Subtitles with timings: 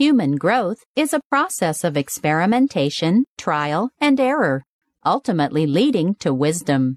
[0.00, 4.64] Human growth is a process of experimentation, trial, and error,
[5.04, 6.96] ultimately leading to wisdom.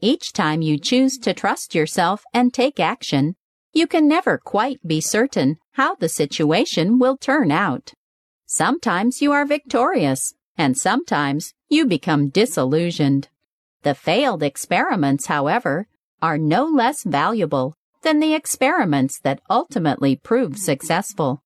[0.00, 3.34] Each time you choose to trust yourself and take action,
[3.72, 7.92] you can never quite be certain how the situation will turn out.
[8.46, 13.28] Sometimes you are victorious, and sometimes you become disillusioned.
[13.82, 15.88] The failed experiments, however,
[16.22, 21.42] are no less valuable than the experiments that ultimately prove successful.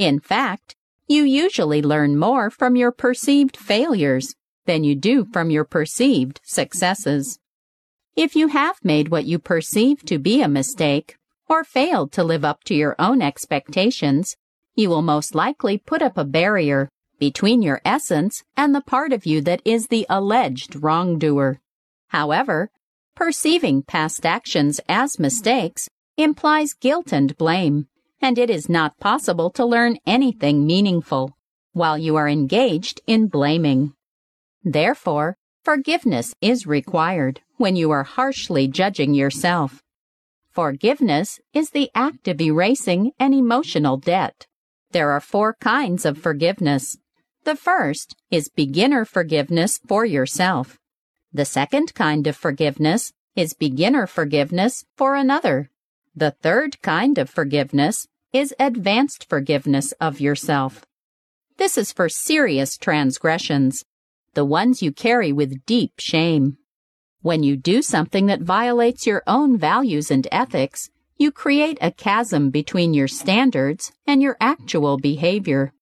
[0.00, 0.76] In fact,
[1.08, 4.34] you usually learn more from your perceived failures
[4.64, 7.38] than you do from your perceived successes.
[8.16, 11.18] If you have made what you perceive to be a mistake,
[11.50, 14.36] or failed to live up to your own expectations,
[14.74, 16.88] you will most likely put up a barrier
[17.18, 21.60] between your essence and the part of you that is the alleged wrongdoer.
[22.08, 22.70] However,
[23.14, 27.86] perceiving past actions as mistakes implies guilt and blame
[28.20, 31.36] and it is not possible to learn anything meaningful
[31.72, 33.94] while you are engaged in blaming.
[34.62, 39.82] Therefore, forgiveness is required when you are harshly judging yourself.
[40.50, 44.46] Forgiveness is the act of erasing an emotional debt.
[44.90, 46.98] There are four kinds of forgiveness.
[47.44, 50.78] The first is beginner forgiveness for yourself.
[51.32, 55.70] The second kind of forgiveness is beginner forgiveness for another.
[56.16, 60.84] The third kind of forgiveness is advanced forgiveness of yourself.
[61.56, 63.84] This is for serious transgressions,
[64.34, 66.58] the ones you carry with deep shame.
[67.22, 72.50] When you do something that violates your own values and ethics, you create a chasm
[72.50, 75.72] between your standards and your actual behavior.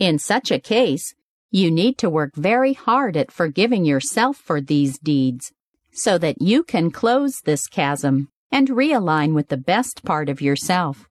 [0.00, 1.14] In such a case,
[1.52, 5.52] you need to work very hard at forgiving yourself for these deeds
[5.92, 11.08] so that you can close this chasm and realign with the best part of yourself.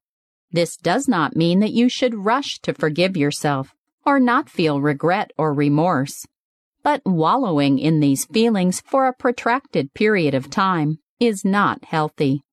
[0.51, 3.73] This does not mean that you should rush to forgive yourself
[4.05, 6.25] or not feel regret or remorse.
[6.83, 12.43] But wallowing in these feelings for a protracted period of time is not healthy.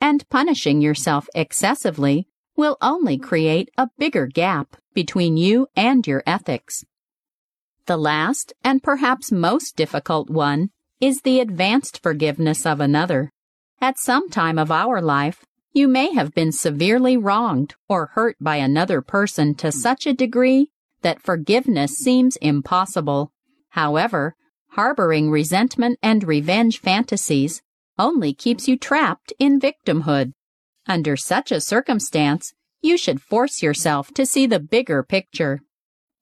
[0.00, 6.84] And punishing yourself excessively will only create a bigger gap between you and your ethics.
[7.86, 13.30] The last and perhaps most difficult one is the advanced forgiveness of another.
[13.80, 18.56] At some time of our life, you may have been severely wronged or hurt by
[18.56, 20.70] another person to such a degree
[21.02, 23.32] that forgiveness seems impossible.
[23.70, 24.34] However,
[24.70, 27.62] harboring resentment and revenge fantasies
[27.96, 30.32] only keeps you trapped in victimhood.
[30.88, 32.52] Under such a circumstance,
[32.82, 35.60] you should force yourself to see the bigger picture.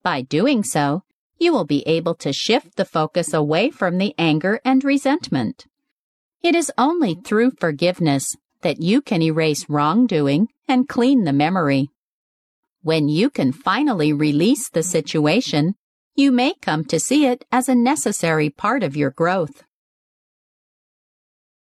[0.03, 1.05] By doing so,
[1.39, 5.67] you will be able to shift the focus away from the anger and resentment.
[6.47, 11.91] It is only through forgiveness that you can erase wrongdoing and clean the memory.
[12.83, 15.75] When you can finally release the situation,
[16.15, 19.65] you may come to see it as a necessary part of your growth.